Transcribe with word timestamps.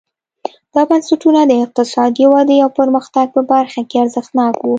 دا 0.73 0.81
بنسټونه 0.89 1.41
د 1.45 1.51
اقتصادي 1.63 2.25
ودې 2.33 2.57
او 2.63 2.69
پرمختګ 2.79 3.25
په 3.35 3.41
برخه 3.51 3.81
کې 3.89 3.95
ارزښتناک 4.03 4.53
وو. 4.57 4.69